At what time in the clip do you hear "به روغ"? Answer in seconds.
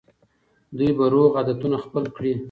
0.97-1.31